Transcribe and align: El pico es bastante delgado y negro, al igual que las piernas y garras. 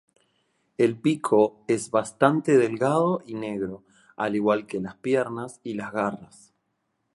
El 0.79 0.97
pico 0.99 1.63
es 1.67 1.91
bastante 1.91 2.57
delgado 2.57 3.21
y 3.23 3.35
negro, 3.35 3.83
al 4.17 4.35
igual 4.35 4.65
que 4.65 4.79
las 4.79 4.95
piernas 4.95 5.59
y 5.63 5.75
garras. 5.77 6.55